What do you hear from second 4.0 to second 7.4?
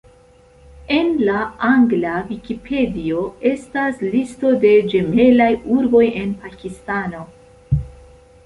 listo de ĝemelaj urboj en Pakistano.